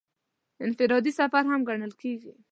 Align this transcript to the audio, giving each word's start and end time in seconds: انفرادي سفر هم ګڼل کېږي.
انفرادي 0.65 1.11
سفر 1.19 1.43
هم 1.51 1.61
ګڼل 1.69 1.93
کېږي. 2.01 2.31